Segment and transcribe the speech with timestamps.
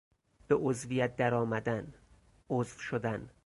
[0.47, 1.93] به عضویت درآمدن،
[2.49, 3.29] عضو شدن